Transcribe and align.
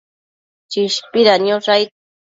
Chishpida 0.71 1.33
niosh 1.43 1.69
aid 1.75 1.89